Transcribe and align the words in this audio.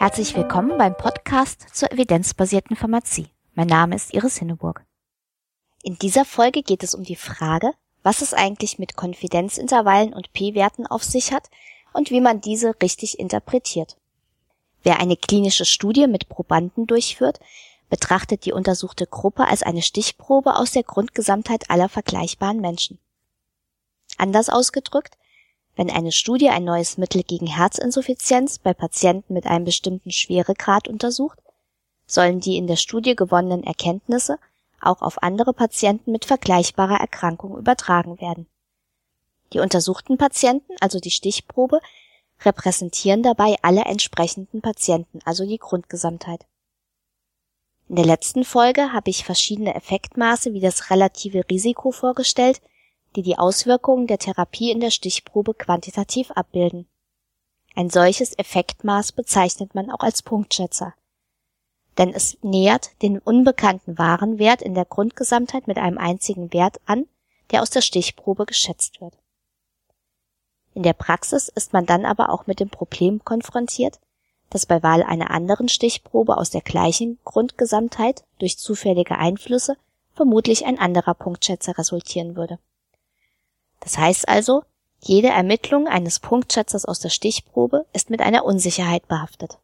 Herzlich 0.00 0.34
willkommen 0.34 0.78
beim 0.78 0.96
Podcast 0.96 1.76
zur 1.76 1.92
evidenzbasierten 1.92 2.74
Pharmazie. 2.74 3.28
Mein 3.54 3.66
Name 3.66 3.96
ist 3.96 4.14
Iris 4.14 4.38
Hinneburg. 4.38 4.82
In 5.82 5.98
dieser 5.98 6.24
Folge 6.24 6.62
geht 6.62 6.82
es 6.82 6.94
um 6.94 7.04
die 7.04 7.16
Frage, 7.16 7.72
was 8.02 8.22
es 8.22 8.32
eigentlich 8.32 8.78
mit 8.78 8.96
Konfidenzintervallen 8.96 10.14
und 10.14 10.32
P-Werten 10.32 10.86
auf 10.86 11.04
sich 11.04 11.34
hat 11.34 11.50
und 11.92 12.10
wie 12.10 12.22
man 12.22 12.40
diese 12.40 12.74
richtig 12.80 13.18
interpretiert. 13.18 13.98
Wer 14.82 15.00
eine 15.00 15.18
klinische 15.18 15.66
Studie 15.66 16.06
mit 16.06 16.30
Probanden 16.30 16.86
durchführt, 16.86 17.38
betrachtet 17.90 18.46
die 18.46 18.54
untersuchte 18.54 19.06
Gruppe 19.06 19.48
als 19.48 19.62
eine 19.62 19.82
Stichprobe 19.82 20.56
aus 20.56 20.70
der 20.70 20.82
Grundgesamtheit 20.82 21.68
aller 21.68 21.90
vergleichbaren 21.90 22.62
Menschen. 22.62 22.98
Anders 24.16 24.48
ausgedrückt, 24.48 25.18
wenn 25.76 25.90
eine 25.90 26.12
Studie 26.12 26.50
ein 26.50 26.64
neues 26.64 26.98
Mittel 26.98 27.22
gegen 27.22 27.46
Herzinsuffizienz 27.46 28.58
bei 28.58 28.74
Patienten 28.74 29.34
mit 29.34 29.46
einem 29.46 29.64
bestimmten 29.64 30.10
Schweregrad 30.10 30.88
untersucht, 30.88 31.38
sollen 32.06 32.40
die 32.40 32.56
in 32.56 32.66
der 32.66 32.76
Studie 32.76 33.14
gewonnenen 33.14 33.64
Erkenntnisse 33.64 34.38
auch 34.80 35.02
auf 35.02 35.22
andere 35.22 35.52
Patienten 35.52 36.12
mit 36.12 36.24
vergleichbarer 36.24 36.98
Erkrankung 37.00 37.56
übertragen 37.56 38.20
werden. 38.20 38.46
Die 39.52 39.60
untersuchten 39.60 40.16
Patienten, 40.16 40.74
also 40.80 41.00
die 41.00 41.10
Stichprobe, 41.10 41.80
repräsentieren 42.42 43.22
dabei 43.22 43.56
alle 43.62 43.82
entsprechenden 43.82 44.60
Patienten, 44.62 45.20
also 45.24 45.46
die 45.46 45.58
Grundgesamtheit. 45.58 46.46
In 47.88 47.96
der 47.96 48.06
letzten 48.06 48.44
Folge 48.44 48.92
habe 48.92 49.10
ich 49.10 49.24
verschiedene 49.24 49.74
Effektmaße 49.74 50.52
wie 50.52 50.60
das 50.60 50.90
relative 50.90 51.42
Risiko 51.50 51.90
vorgestellt, 51.90 52.60
die 53.16 53.22
die 53.22 53.38
Auswirkungen 53.38 54.06
der 54.06 54.18
Therapie 54.18 54.70
in 54.70 54.80
der 54.80 54.90
Stichprobe 54.90 55.54
quantitativ 55.54 56.30
abbilden. 56.32 56.86
Ein 57.74 57.90
solches 57.90 58.36
Effektmaß 58.38 59.12
bezeichnet 59.12 59.74
man 59.74 59.90
auch 59.90 60.00
als 60.00 60.22
Punktschätzer. 60.22 60.94
Denn 61.98 62.12
es 62.14 62.38
nähert 62.42 62.90
den 63.02 63.18
unbekannten 63.18 63.98
Warenwert 63.98 64.62
in 64.62 64.74
der 64.74 64.84
Grundgesamtheit 64.84 65.66
mit 65.66 65.78
einem 65.78 65.98
einzigen 65.98 66.52
Wert 66.52 66.80
an, 66.86 67.06
der 67.50 67.62
aus 67.62 67.70
der 67.70 67.82
Stichprobe 67.82 68.46
geschätzt 68.46 69.00
wird. 69.00 69.18
In 70.74 70.82
der 70.82 70.92
Praxis 70.92 71.48
ist 71.48 71.72
man 71.72 71.86
dann 71.86 72.04
aber 72.04 72.30
auch 72.30 72.46
mit 72.46 72.60
dem 72.60 72.70
Problem 72.70 73.24
konfrontiert, 73.24 73.98
dass 74.50 74.66
bei 74.66 74.82
Wahl 74.82 75.02
einer 75.02 75.30
anderen 75.30 75.68
Stichprobe 75.68 76.36
aus 76.36 76.50
der 76.50 76.60
gleichen 76.60 77.18
Grundgesamtheit 77.24 78.24
durch 78.38 78.58
zufällige 78.58 79.16
Einflüsse 79.16 79.76
vermutlich 80.14 80.66
ein 80.66 80.78
anderer 80.78 81.14
Punktschätzer 81.14 81.78
resultieren 81.78 82.36
würde. 82.36 82.58
Das 83.80 83.98
heißt 83.98 84.28
also, 84.28 84.62
jede 85.02 85.28
Ermittlung 85.28 85.88
eines 85.88 86.20
Punktschätzers 86.20 86.84
aus 86.84 87.00
der 87.00 87.08
Stichprobe 87.08 87.86
ist 87.92 88.10
mit 88.10 88.20
einer 88.20 88.44
Unsicherheit 88.44 89.08
behaftet. 89.08 89.58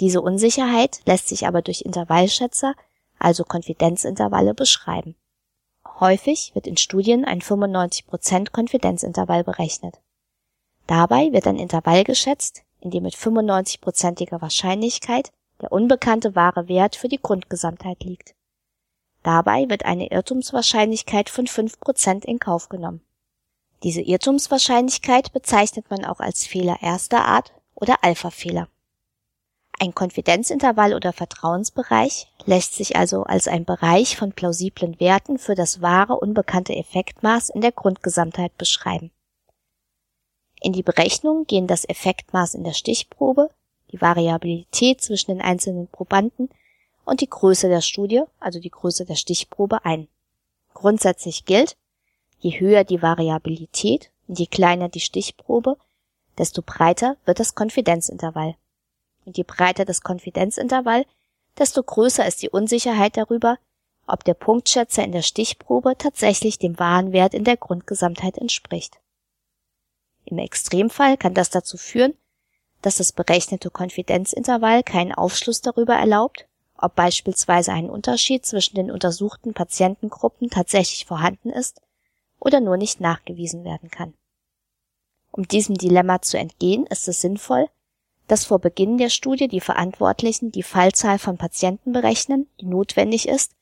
Diese 0.00 0.20
Unsicherheit 0.20 1.00
lässt 1.06 1.28
sich 1.28 1.46
aber 1.46 1.62
durch 1.62 1.82
Intervallschätzer, 1.82 2.74
also 3.18 3.44
Konfidenzintervalle, 3.44 4.54
beschreiben. 4.54 5.14
Häufig 5.98 6.54
wird 6.54 6.66
in 6.66 6.76
Studien 6.76 7.24
ein 7.24 7.40
95% 7.40 8.50
Konfidenzintervall 8.50 9.44
berechnet. 9.44 10.00
Dabei 10.86 11.32
wird 11.32 11.46
ein 11.46 11.56
Intervall 11.56 12.04
geschätzt, 12.04 12.62
in 12.80 12.90
dem 12.90 13.02
mit 13.02 13.14
95%iger 13.14 14.40
Wahrscheinlichkeit 14.40 15.30
der 15.60 15.72
unbekannte 15.72 16.34
wahre 16.34 16.68
Wert 16.68 16.96
für 16.96 17.08
die 17.08 17.20
Grundgesamtheit 17.20 18.02
liegt. 18.02 18.34
Dabei 19.22 19.68
wird 19.68 19.84
eine 19.84 20.10
Irrtumswahrscheinlichkeit 20.10 21.28
von 21.28 21.46
5% 21.46 22.24
in 22.24 22.38
Kauf 22.38 22.70
genommen. 22.70 23.02
Diese 23.82 24.02
Irrtumswahrscheinlichkeit 24.02 25.32
bezeichnet 25.32 25.90
man 25.90 26.04
auch 26.04 26.20
als 26.20 26.46
Fehler 26.46 26.78
erster 26.82 27.24
Art 27.24 27.52
oder 27.74 28.04
Alpha-Fehler. 28.04 28.68
Ein 29.78 29.94
Konfidenzintervall 29.94 30.92
oder 30.92 31.14
Vertrauensbereich 31.14 32.30
lässt 32.44 32.74
sich 32.74 32.96
also 32.96 33.22
als 33.22 33.48
ein 33.48 33.64
Bereich 33.64 34.18
von 34.18 34.32
plausiblen 34.32 35.00
Werten 35.00 35.38
für 35.38 35.54
das 35.54 35.80
wahre 35.80 36.18
unbekannte 36.18 36.76
Effektmaß 36.76 37.48
in 37.48 37.62
der 37.62 37.72
Grundgesamtheit 37.72 38.56
beschreiben. 38.58 39.10
In 40.60 40.74
die 40.74 40.82
Berechnung 40.82 41.46
gehen 41.46 41.66
das 41.66 41.88
Effektmaß 41.88 42.54
in 42.54 42.64
der 42.64 42.74
Stichprobe, 42.74 43.48
die 43.90 44.02
Variabilität 44.02 45.00
zwischen 45.00 45.30
den 45.30 45.40
einzelnen 45.40 45.88
Probanden 45.88 46.50
und 47.06 47.22
die 47.22 47.30
Größe 47.30 47.70
der 47.70 47.80
Studie, 47.80 48.22
also 48.38 48.60
die 48.60 48.70
Größe 48.70 49.06
der 49.06 49.16
Stichprobe 49.16 49.86
ein. 49.86 50.08
Grundsätzlich 50.74 51.46
gilt, 51.46 51.78
je 52.40 52.58
höher 52.58 52.84
die 52.84 53.02
Variabilität 53.02 54.10
und 54.26 54.38
je 54.38 54.46
kleiner 54.46 54.88
die 54.88 55.00
Stichprobe, 55.00 55.76
desto 56.38 56.62
breiter 56.62 57.16
wird 57.26 57.38
das 57.38 57.54
Konfidenzintervall. 57.54 58.56
Und 59.26 59.36
je 59.36 59.44
breiter 59.44 59.84
das 59.84 60.00
Konfidenzintervall, 60.00 61.04
desto 61.58 61.82
größer 61.82 62.26
ist 62.26 62.42
die 62.42 62.48
Unsicherheit 62.48 63.16
darüber, 63.16 63.58
ob 64.06 64.24
der 64.24 64.34
Punktschätzer 64.34 65.04
in 65.04 65.12
der 65.12 65.22
Stichprobe 65.22 65.96
tatsächlich 65.96 66.58
dem 66.58 66.78
wahren 66.78 67.12
Wert 67.12 67.34
in 67.34 67.44
der 67.44 67.56
Grundgesamtheit 67.56 68.38
entspricht. 68.38 68.98
Im 70.24 70.38
Extremfall 70.38 71.16
kann 71.16 71.34
das 71.34 71.50
dazu 71.50 71.76
führen, 71.76 72.14
dass 72.82 72.96
das 72.96 73.12
berechnete 73.12 73.70
Konfidenzintervall 73.70 74.82
keinen 74.82 75.12
Aufschluss 75.12 75.60
darüber 75.60 75.94
erlaubt, 75.94 76.46
ob 76.78 76.94
beispielsweise 76.94 77.72
ein 77.72 77.90
Unterschied 77.90 78.46
zwischen 78.46 78.76
den 78.76 78.90
untersuchten 78.90 79.52
Patientengruppen 79.52 80.48
tatsächlich 80.48 81.04
vorhanden 81.04 81.50
ist 81.50 81.82
oder 82.40 82.60
nur 82.60 82.76
nicht 82.76 83.00
nachgewiesen 83.00 83.64
werden 83.64 83.90
kann. 83.90 84.14
Um 85.30 85.46
diesem 85.46 85.76
Dilemma 85.76 86.22
zu 86.22 86.38
entgehen, 86.38 86.86
ist 86.86 87.06
es 87.06 87.20
sinnvoll, 87.20 87.68
dass 88.26 88.44
vor 88.44 88.58
Beginn 88.58 88.98
der 88.98 89.10
Studie 89.10 89.48
die 89.48 89.60
Verantwortlichen 89.60 90.50
die 90.50 90.62
Fallzahl 90.62 91.18
von 91.18 91.36
Patienten 91.36 91.92
berechnen, 91.92 92.48
die 92.60 92.66
notwendig 92.66 93.28
ist, 93.28 93.52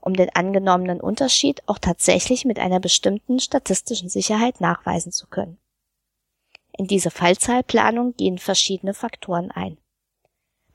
um 0.00 0.14
den 0.14 0.30
angenommenen 0.34 1.00
Unterschied 1.00 1.62
auch 1.66 1.78
tatsächlich 1.78 2.44
mit 2.44 2.58
einer 2.58 2.80
bestimmten 2.80 3.40
statistischen 3.40 4.08
Sicherheit 4.08 4.60
nachweisen 4.60 5.12
zu 5.12 5.26
können. 5.26 5.58
In 6.76 6.86
diese 6.86 7.10
Fallzahlplanung 7.10 8.14
gehen 8.16 8.38
verschiedene 8.38 8.94
Faktoren 8.94 9.50
ein. 9.50 9.78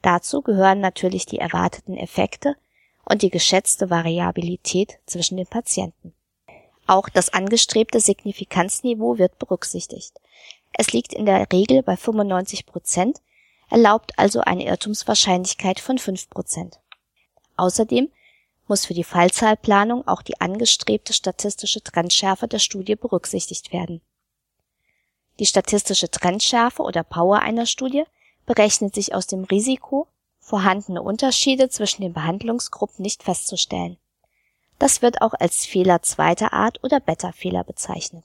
Dazu 0.02 0.42
gehören 0.42 0.80
natürlich 0.80 1.26
die 1.26 1.40
erwarteten 1.40 1.98
Effekte 1.98 2.56
und 3.04 3.22
die 3.22 3.30
geschätzte 3.30 3.90
Variabilität 3.90 5.00
zwischen 5.06 5.38
den 5.38 5.48
Patienten. 5.48 6.14
Auch 6.90 7.08
das 7.10 7.32
angestrebte 7.32 8.00
Signifikanzniveau 8.00 9.18
wird 9.18 9.38
berücksichtigt. 9.40 10.20
Es 10.74 10.92
liegt 10.92 11.14
in 11.14 11.26
der 11.26 11.52
Regel 11.52 11.84
bei 11.84 11.96
95 11.96 12.66
Prozent, 12.66 13.22
erlaubt 13.70 14.18
also 14.18 14.42
eine 14.42 14.66
Irrtumswahrscheinlichkeit 14.66 15.80
von 15.80 15.98
5 15.98 16.30
Prozent. 16.30 16.80
Außerdem 17.58 18.10
muss 18.68 18.86
für 18.86 18.94
die 18.94 19.04
Fallzahlplanung 19.04 20.08
auch 20.08 20.22
die 20.22 20.42
angestrebte 20.42 21.14
statistische 21.14 21.82
Trendschärfe 21.82 22.48
der 22.48 22.60
Studie 22.60 22.96
berücksichtigt 22.96 23.72
werden 23.72 24.02
die 25.40 25.46
statistische 25.46 26.12
Trendschärfe 26.12 26.84
oder 26.84 27.04
Power 27.04 27.40
einer 27.40 27.66
Studie 27.66 28.04
berechnet 28.46 28.94
sich 28.94 29.16
aus 29.16 29.26
dem 29.26 29.46
Risiko, 29.46 30.08
vorhandene 30.40 31.02
Unterschiede 31.02 31.70
zwischen 31.70 32.02
den 32.02 32.14
Behandlungsgruppen 32.14 33.02
nicht 33.02 33.24
festzustellen. 33.24 33.98
Das 34.80 35.02
wird 35.02 35.22
auch 35.22 35.34
als 35.34 35.66
Fehler 35.66 36.02
zweiter 36.02 36.54
Art 36.54 36.84
oder 36.84 37.00
Beta-Fehler 37.00 37.64
bezeichnet. 37.64 38.24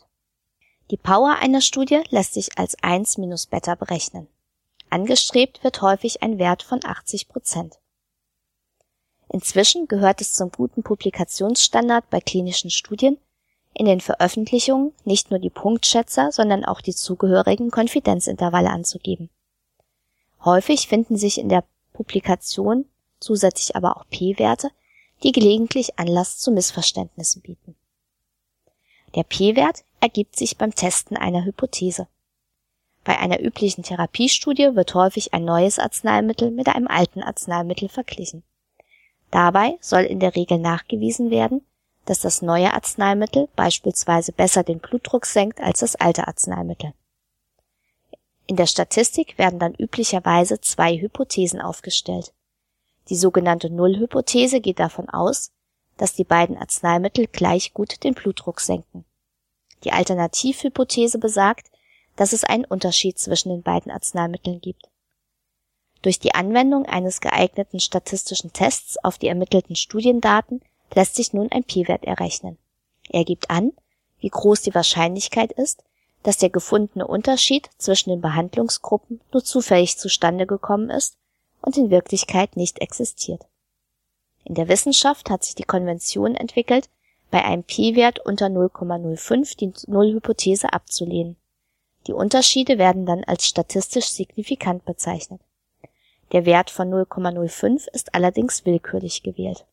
Die 0.90 0.96
Power 0.96 1.36
einer 1.40 1.60
Studie 1.60 2.02
lässt 2.10 2.34
sich 2.34 2.58
als 2.58 2.76
1 2.82 3.18
minus 3.18 3.46
Beta 3.46 3.74
berechnen. 3.74 4.28
Angestrebt 4.88 5.64
wird 5.64 5.82
häufig 5.82 6.22
ein 6.22 6.38
Wert 6.38 6.62
von 6.62 6.84
80 6.84 7.28
Prozent. 7.28 7.78
Inzwischen 9.28 9.88
gehört 9.88 10.20
es 10.20 10.32
zum 10.32 10.52
guten 10.52 10.84
Publikationsstandard 10.84 12.08
bei 12.10 12.20
klinischen 12.20 12.70
Studien, 12.70 13.18
in 13.72 13.86
den 13.86 14.00
Veröffentlichungen 14.00 14.92
nicht 15.04 15.30
nur 15.30 15.40
die 15.40 15.50
Punktschätzer, 15.50 16.30
sondern 16.30 16.64
auch 16.64 16.80
die 16.80 16.94
zugehörigen 16.94 17.72
Konfidenzintervalle 17.72 18.70
anzugeben. 18.70 19.30
Häufig 20.44 20.86
finden 20.86 21.16
sich 21.16 21.38
in 21.38 21.48
der 21.48 21.64
Publikation 21.92 22.84
zusätzlich 23.18 23.74
aber 23.74 23.96
auch 23.96 24.04
P-Werte, 24.10 24.70
die 25.24 25.32
gelegentlich 25.32 25.98
Anlass 25.98 26.38
zu 26.38 26.52
Missverständnissen 26.52 27.42
bieten. 27.42 27.74
Der 29.14 29.24
P-Wert 29.24 29.84
ergibt 30.00 30.36
sich 30.36 30.58
beim 30.58 30.74
Testen 30.74 31.16
einer 31.16 31.44
Hypothese. 31.44 32.08
Bei 33.04 33.18
einer 33.18 33.40
üblichen 33.40 33.82
Therapiestudie 33.82 34.74
wird 34.74 34.94
häufig 34.94 35.34
ein 35.34 35.44
neues 35.44 35.78
Arzneimittel 35.78 36.50
mit 36.50 36.68
einem 36.68 36.88
alten 36.88 37.22
Arzneimittel 37.22 37.88
verglichen. 37.88 38.42
Dabei 39.30 39.78
soll 39.80 40.02
in 40.02 40.20
der 40.20 40.36
Regel 40.36 40.58
nachgewiesen 40.58 41.30
werden, 41.30 41.66
dass 42.04 42.20
das 42.20 42.42
neue 42.42 42.72
Arzneimittel 42.72 43.48
beispielsweise 43.56 44.32
besser 44.32 44.62
den 44.62 44.78
Blutdruck 44.78 45.26
senkt 45.26 45.60
als 45.60 45.80
das 45.80 45.96
alte 45.96 46.28
Arzneimittel. 46.28 46.92
In 48.46 48.56
der 48.56 48.66
Statistik 48.66 49.38
werden 49.38 49.58
dann 49.58 49.74
üblicherweise 49.74 50.60
zwei 50.60 50.98
Hypothesen 50.98 51.60
aufgestellt. 51.60 52.34
Die 53.08 53.16
sogenannte 53.16 53.70
Nullhypothese 53.70 54.60
geht 54.60 54.78
davon 54.78 55.08
aus, 55.08 55.52
dass 55.96 56.14
die 56.14 56.24
beiden 56.24 56.56
Arzneimittel 56.56 57.26
gleich 57.26 57.74
gut 57.74 58.02
den 58.02 58.14
Blutdruck 58.14 58.60
senken. 58.60 59.04
Die 59.84 59.92
Alternativhypothese 59.92 61.18
besagt, 61.18 61.70
dass 62.16 62.32
es 62.32 62.44
einen 62.44 62.64
Unterschied 62.64 63.18
zwischen 63.18 63.50
den 63.50 63.62
beiden 63.62 63.92
Arzneimitteln 63.92 64.60
gibt. 64.60 64.88
Durch 66.02 66.18
die 66.18 66.34
Anwendung 66.34 66.86
eines 66.86 67.20
geeigneten 67.20 67.80
statistischen 67.80 68.52
Tests 68.52 69.02
auf 69.02 69.18
die 69.18 69.28
ermittelten 69.28 69.76
Studiendaten 69.76 70.62
lässt 70.94 71.16
sich 71.16 71.32
nun 71.32 71.50
ein 71.50 71.64
P-Wert 71.64 72.04
errechnen. 72.04 72.58
Er 73.08 73.24
gibt 73.24 73.50
an, 73.50 73.72
wie 74.20 74.28
groß 74.28 74.62
die 74.62 74.74
Wahrscheinlichkeit 74.74 75.52
ist, 75.52 75.82
dass 76.22 76.38
der 76.38 76.50
gefundene 76.50 77.06
Unterschied 77.06 77.68
zwischen 77.76 78.10
den 78.10 78.20
Behandlungsgruppen 78.20 79.20
nur 79.32 79.44
zufällig 79.44 79.98
zustande 79.98 80.46
gekommen 80.46 80.90
ist 80.90 81.16
und 81.64 81.76
in 81.78 81.90
Wirklichkeit 81.90 82.56
nicht 82.56 82.80
existiert. 82.80 83.46
In 84.44 84.54
der 84.54 84.68
Wissenschaft 84.68 85.30
hat 85.30 85.44
sich 85.44 85.54
die 85.54 85.64
Konvention 85.64 86.34
entwickelt, 86.34 86.90
bei 87.30 87.42
einem 87.44 87.64
p-Wert 87.64 88.20
unter 88.20 88.46
0,05 88.46 89.56
die 89.56 89.72
Nullhypothese 89.90 90.72
abzulehnen. 90.72 91.36
Die 92.06 92.12
Unterschiede 92.12 92.76
werden 92.78 93.06
dann 93.06 93.24
als 93.24 93.46
statistisch 93.46 94.08
signifikant 94.10 94.84
bezeichnet. 94.84 95.40
Der 96.32 96.44
Wert 96.44 96.70
von 96.70 96.92
0,05 96.92 97.88
ist 97.92 98.14
allerdings 98.14 98.66
willkürlich 98.66 99.22
gewählt. 99.22 99.64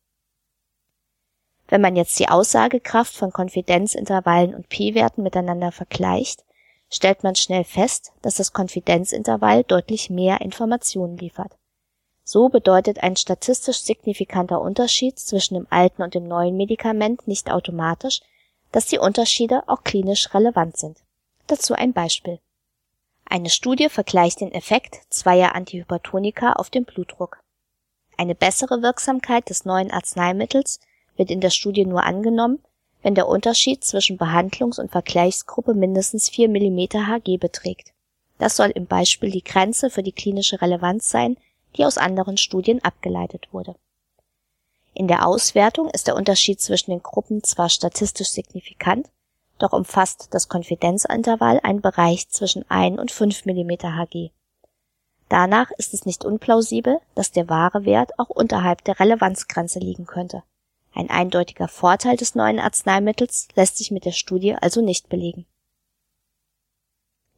Wenn 1.68 1.82
man 1.82 1.96
jetzt 1.96 2.18
die 2.20 2.30
Aussagekraft 2.30 3.14
von 3.14 3.32
Konfidenzintervallen 3.32 4.56
und 4.56 4.70
p-Werten 4.70 5.24
miteinander 5.24 5.72
vergleicht, 5.72 6.46
stellt 6.90 7.24
man 7.24 7.36
schnell 7.36 7.64
fest, 7.64 8.12
dass 8.22 8.36
das 8.36 8.54
Konfidenzintervall 8.54 9.64
deutlich 9.64 10.10
mehr 10.10 10.42
Informationen 10.42 11.18
liefert. 11.18 11.58
So 12.34 12.48
bedeutet 12.48 13.04
ein 13.04 13.18
statistisch 13.18 13.82
signifikanter 13.82 14.62
Unterschied 14.62 15.20
zwischen 15.20 15.56
dem 15.56 15.68
alten 15.70 16.02
und 16.02 16.16
dem 16.16 16.30
neuen 16.30 16.56
Medikament 16.56 17.28
nicht 17.28 17.52
automatisch, 17.52 18.22
dass 18.72 18.86
die 18.86 19.00
Unterschiede 19.00 19.64
auch 19.68 19.84
klinisch 19.84 20.34
relevant 20.34 20.78
sind. 20.78 21.00
Dazu 21.48 21.74
ein 21.74 21.92
Beispiel. 21.92 22.40
Eine 23.26 23.50
Studie 23.50 23.90
vergleicht 23.90 24.40
den 24.40 24.54
Effekt 24.54 25.02
zweier 25.10 25.56
Antihypertonika 25.56 26.54
auf 26.54 26.70
den 26.70 26.86
Blutdruck. 26.86 27.42
Eine 28.16 28.34
bessere 28.34 28.82
Wirksamkeit 28.82 29.50
des 29.50 29.66
neuen 29.66 29.92
Arzneimittels 29.92 30.80
wird 31.18 31.32
in 31.32 31.42
der 31.42 31.50
Studie 31.50 31.86
nur 31.86 32.04
angenommen, 32.04 32.60
wenn 33.02 33.14
der 33.14 33.28
Unterschied 33.28 33.84
zwischen 33.84 34.18
Behandlungs- 34.18 34.80
und 34.80 34.90
Vergleichsgruppe 34.90 35.74
mindestens 35.74 36.30
4 36.30 36.48
mm 36.48 37.08
Hg 37.08 37.38
beträgt. 37.40 37.92
Das 38.38 38.56
soll 38.56 38.70
im 38.70 38.86
Beispiel 38.86 39.32
die 39.32 39.44
Grenze 39.44 39.90
für 39.90 40.02
die 40.02 40.14
klinische 40.14 40.62
Relevanz 40.62 41.10
sein, 41.10 41.36
die 41.78 41.86
aus 41.86 41.98
anderen 41.98 42.38
Studien 42.38 42.84
abgeleitet 42.84 43.50
wurde. 43.52 43.76
In 44.94 45.08
der 45.08 45.26
Auswertung 45.26 45.90
ist 45.90 46.08
der 46.08 46.16
Unterschied 46.16 46.60
zwischen 46.60 46.92
den 46.92 47.02
Gruppen 47.02 47.44
zwar 47.44 47.70
statistisch 47.70 48.30
signifikant, 48.30 49.10
doch 49.58 49.74
umfasst 49.74 50.28
das 50.32 50.50
Konfidenzintervall 50.50 51.60
einen 51.64 51.82
Bereich 51.82 52.30
zwischen 52.30 52.70
1 52.70 53.00
und 53.00 53.12
5 53.12 53.46
mm 53.46 53.72
Hg. 53.84 54.32
Danach 55.30 55.72
ist 55.78 55.94
es 55.94 56.06
nicht 56.06 56.26
unplausibel, 56.26 57.00
dass 57.16 57.32
der 57.32 57.48
wahre 57.48 57.86
Wert 57.86 58.20
auch 58.20 58.30
unterhalb 58.30 58.84
der 58.84 59.00
Relevanzgrenze 59.00 59.80
liegen 59.80 60.06
könnte. 60.06 60.44
Ein 60.94 61.10
eindeutiger 61.10 61.70
Vorteil 61.70 62.18
des 62.18 62.36
neuen 62.36 62.60
Arzneimittels 62.60 63.48
lässt 63.56 63.78
sich 63.78 63.92
mit 63.92 64.04
der 64.04 64.12
Studie 64.12 64.56
also 64.56 64.82
nicht 64.82 65.08
belegen. 65.08 65.46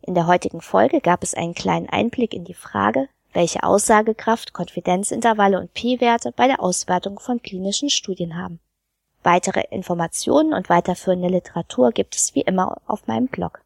In 0.01 0.15
der 0.15 0.25
heutigen 0.25 0.61
Folge 0.61 1.01
gab 1.01 1.21
es 1.21 1.35
einen 1.35 1.53
kleinen 1.53 1.87
Einblick 1.87 2.33
in 2.33 2.45
die 2.45 2.55
Frage, 2.55 3.09
welche 3.33 3.63
Aussagekraft 3.63 4.53
Konfidenzintervalle 4.53 5.59
und 5.59 5.73
p-Werte 5.73 6.31
bei 6.31 6.47
der 6.47 6.61
Auswertung 6.61 7.19
von 7.19 7.41
klinischen 7.41 7.89
Studien 7.89 8.37
haben. 8.37 8.59
Weitere 9.23 9.63
Informationen 9.71 10.53
und 10.53 10.69
weiterführende 10.69 11.29
Literatur 11.29 11.91
gibt 11.91 12.15
es 12.15 12.35
wie 12.35 12.41
immer 12.41 12.81
auf 12.87 13.07
meinem 13.07 13.27
Blog. 13.27 13.61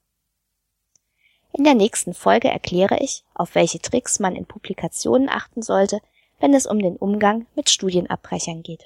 In 1.51 1.63
der 1.63 1.73
nächsten 1.73 2.13
Folge 2.13 2.49
erkläre 2.49 2.99
ich, 2.99 3.23
auf 3.33 3.55
welche 3.55 3.79
Tricks 3.79 4.19
man 4.19 4.35
in 4.35 4.45
Publikationen 4.45 5.29
achten 5.29 5.61
sollte, 5.61 5.99
wenn 6.39 6.53
es 6.53 6.67
um 6.67 6.79
den 6.79 6.95
Umgang 6.95 7.47
mit 7.55 7.69
Studienabbrechern 7.69 8.61
geht. 8.61 8.85